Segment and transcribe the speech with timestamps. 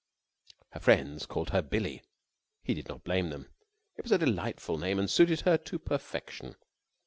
[0.71, 2.01] Her friends called her Billie.
[2.63, 3.51] He did not blame them.
[3.97, 6.55] It was a delightful name and suited her to perfection.